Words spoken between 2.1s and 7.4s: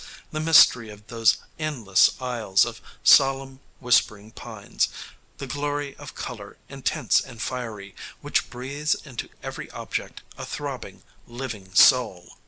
aisles of solemn whispering pines! the glory of color, intense and